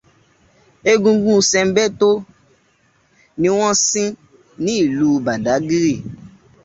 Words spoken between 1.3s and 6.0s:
Sanbẹ́tọ́ ni wón sìn ní ìlú Bàdágìrì.